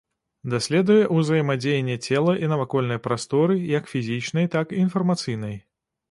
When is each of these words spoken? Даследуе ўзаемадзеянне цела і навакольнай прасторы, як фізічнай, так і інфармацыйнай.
Даследуе 0.51 1.01
ўзаемадзеянне 1.17 1.97
цела 2.05 2.33
і 2.45 2.49
навакольнай 2.53 2.99
прасторы, 3.07 3.57
як 3.73 3.91
фізічнай, 3.91 4.49
так 4.55 4.73
і 4.79 4.81
інфармацыйнай. 4.85 5.55